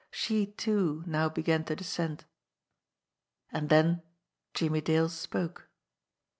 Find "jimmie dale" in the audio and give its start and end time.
4.55-5.09